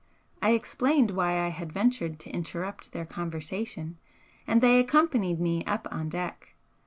[0.41, 3.99] I explained why I had ventured to interrupt their conversation,
[4.47, 6.55] and they accompanied me up on deck.